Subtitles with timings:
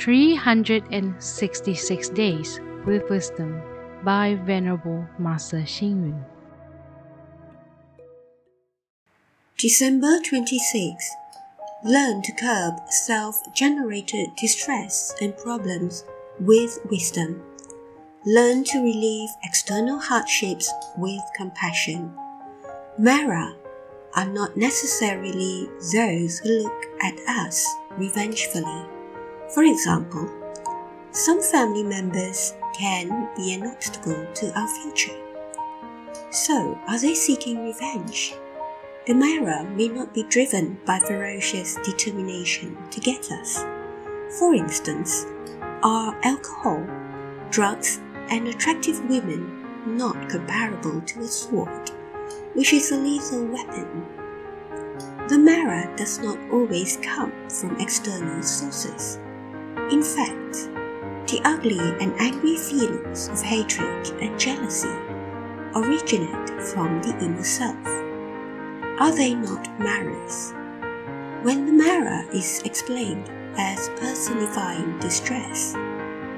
[0.00, 3.60] 366 Days with Wisdom
[4.02, 6.24] by Venerable Master Hsing Yun.
[9.58, 11.10] December 26.
[11.84, 16.04] Learn to curb self generated distress and problems
[16.40, 17.42] with wisdom.
[18.24, 22.10] Learn to relieve external hardships with compassion.
[22.98, 23.54] Mara
[24.16, 28.86] are not necessarily those who look at us revengefully.
[29.54, 30.30] For example,
[31.10, 35.16] some family members can be an obstacle to our future.
[36.30, 38.34] So, are they seeking revenge?
[39.08, 43.64] The Mara may not be driven by ferocious determination to get us.
[44.38, 45.26] For instance,
[45.82, 46.86] are alcohol,
[47.50, 51.90] drugs, and attractive women not comparable to a sword,
[52.54, 54.06] which is a lethal weapon?
[55.28, 59.18] The Mara does not always come from external sources.
[59.90, 60.70] In fact,
[61.26, 64.94] the ugly and angry feelings of hatred and jealousy
[65.74, 67.84] originate from the inner self.
[69.00, 70.52] Are they not Maras?
[71.42, 75.74] When the Mara is explained as personifying distress,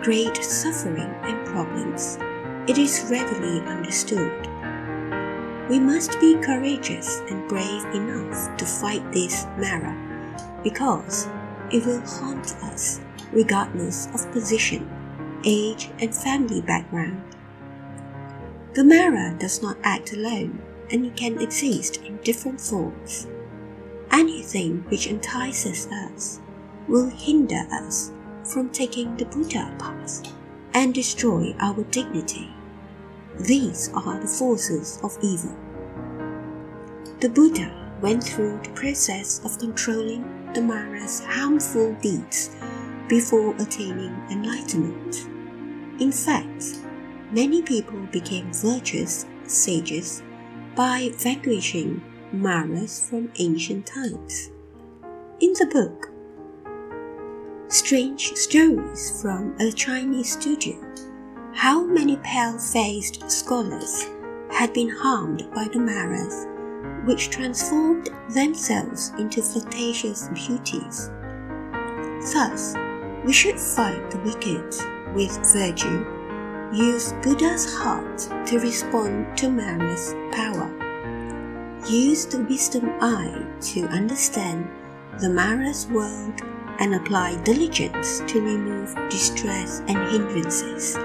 [0.00, 2.16] great suffering and problems,
[2.66, 4.48] it is readily understood.
[5.68, 9.94] We must be courageous and brave enough to fight this Mara
[10.62, 11.28] because
[11.70, 13.00] it will haunt us
[13.34, 14.88] regardless of position,
[15.44, 17.20] age, and family background.
[18.74, 23.26] The Mara does not act alone and it can exist in different forms.
[24.10, 26.40] Anything which entices us
[26.88, 28.12] will hinder us
[28.44, 30.32] from taking the Buddha path
[30.74, 32.50] and destroy our dignity.
[33.40, 35.56] These are the forces of evil.
[37.20, 42.50] The Buddha went through the process of controlling the Mara's harmful deeds
[43.08, 45.28] before attaining enlightenment.
[46.00, 46.80] In fact,
[47.30, 50.22] many people became virtuous sages
[50.74, 52.02] by vanquishing
[52.32, 54.50] Maras from ancient times.
[55.40, 56.10] In the book,
[57.68, 60.76] Strange Stories from a Chinese Studio,
[61.54, 64.06] how many pale faced scholars
[64.50, 66.46] had been harmed by the Maras,
[67.06, 71.10] which transformed themselves into flirtatious beauties.
[72.32, 72.74] Thus,
[73.24, 74.74] we should fight the wicked
[75.14, 76.04] with virtue,
[76.74, 80.70] use Buddha's heart to respond to Mara's power.
[81.88, 84.68] Use the wisdom eye to understand
[85.20, 86.40] the Mara's world
[86.80, 90.96] and apply diligence to remove distress and hindrances.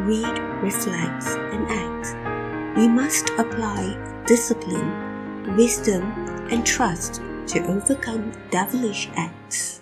[0.00, 2.78] Read, reflect, and act.
[2.78, 6.02] We must apply discipline, wisdom,
[6.50, 9.81] and trust to overcome devilish acts.